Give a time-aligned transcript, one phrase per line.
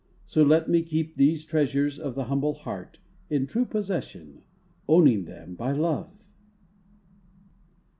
[0.25, 2.97] So let me keep These treasures of the humble heart
[3.29, 4.41] In true possession,
[4.89, 6.09] owning them by love.